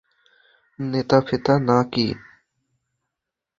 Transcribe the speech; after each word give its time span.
নেতা-ফেতা 0.79 1.53
না 1.67 1.79
কি? 1.91 2.07